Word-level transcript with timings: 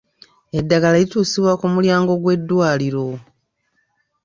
Eddagala 0.57 0.95
lituusibwa 1.01 1.53
ku 1.59 1.65
mulyango 1.73 2.13
gw'eddwaliro. 2.21 3.07